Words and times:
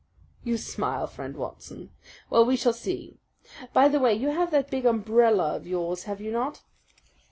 You 0.43 0.57
smile, 0.57 1.05
Friend 1.05 1.37
Watson. 1.37 1.91
Well, 2.31 2.43
we 2.43 2.55
shall 2.55 2.73
see. 2.73 3.19
By 3.71 3.87
the 3.87 3.99
way, 3.99 4.15
you 4.15 4.29
have 4.29 4.49
that 4.49 4.71
big 4.71 4.83
umbrella 4.87 5.55
of 5.55 5.67
yours, 5.67 6.05
have 6.05 6.19
you 6.19 6.31
not?" 6.31 6.63